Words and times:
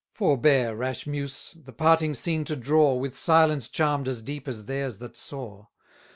Forbear, 0.15 0.75
rash 0.75 1.05
muse! 1.05 1.55
the 1.63 1.71
parting 1.71 2.15
scene 2.15 2.43
to 2.45 2.55
draw, 2.55 2.95
With 2.95 3.15
silence 3.15 3.69
charm'd 3.69 4.07
as 4.07 4.23
deep 4.23 4.47
as 4.47 4.65
theirs 4.65 4.97
that 4.97 5.15
saw! 5.15 5.67